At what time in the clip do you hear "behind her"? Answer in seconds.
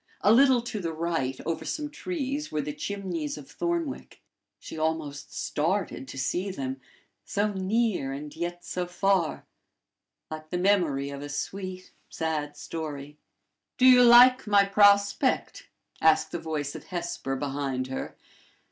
17.35-18.17